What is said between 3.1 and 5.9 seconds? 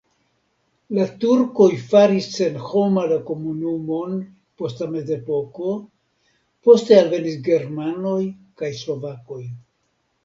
la komunumon post la mezepoko,